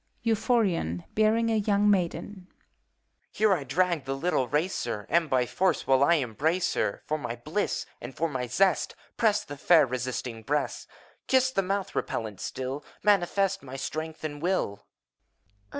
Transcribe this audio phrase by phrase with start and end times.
[0.23, 2.47] EUPHORiON (bearing a young Maidek).
[3.31, 7.35] Here I drag the little racer, And by force will I embrace her; For my
[7.35, 10.87] bliss and for my zest Press the fair, resisting breast.
[11.27, 14.87] Kiss the mouth, repellent still,— Manifest my strength and will.